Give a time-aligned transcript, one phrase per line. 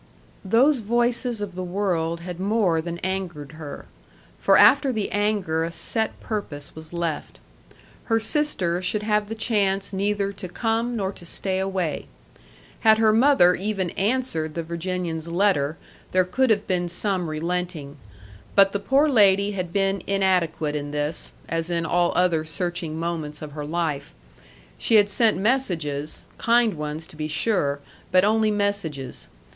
[0.43, 3.85] Those voices of the world had more than angered her;
[4.39, 7.39] for after the anger a set purpose was left.
[8.05, 12.07] Her sister should have the chance neither to come nor to stay away.
[12.79, 15.77] Had her mother even answered the Virginian's letter,
[16.13, 17.97] there could have been some relenting.
[18.55, 23.39] But the poor lady had been inadequate in this, as in all other searching moments
[23.43, 24.15] of her life:
[24.79, 27.79] she had sent messages, kind ones, to be sure,
[28.11, 29.27] but only messages.